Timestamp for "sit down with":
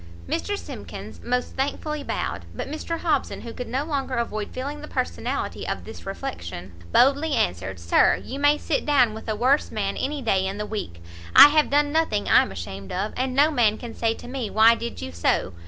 8.57-9.29